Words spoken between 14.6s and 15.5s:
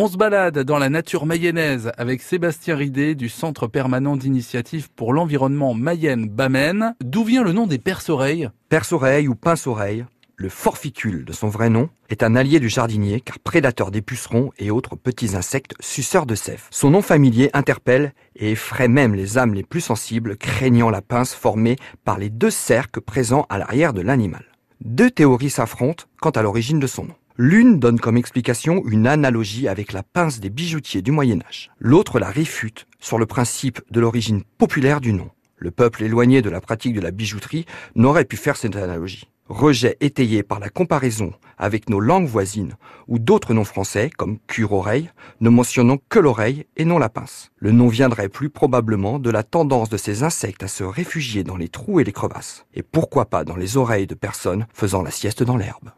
autres petits